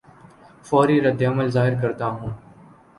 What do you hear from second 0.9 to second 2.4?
رد عمل ظاہر کرتا ہوں